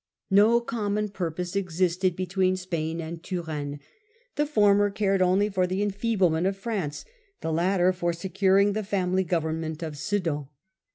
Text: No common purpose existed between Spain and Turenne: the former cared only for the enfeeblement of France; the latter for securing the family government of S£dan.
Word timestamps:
No 0.31 0.59
common 0.61 1.09
purpose 1.09 1.55
existed 1.55 2.15
between 2.15 2.55
Spain 2.57 2.99
and 2.99 3.21
Turenne: 3.21 3.79
the 4.35 4.47
former 4.47 4.89
cared 4.89 5.21
only 5.21 5.47
for 5.47 5.67
the 5.67 5.83
enfeeblement 5.83 6.47
of 6.47 6.57
France; 6.57 7.05
the 7.41 7.53
latter 7.53 7.93
for 7.93 8.11
securing 8.11 8.73
the 8.73 8.83
family 8.83 9.23
government 9.23 9.83
of 9.83 9.93
S£dan. 9.93 10.47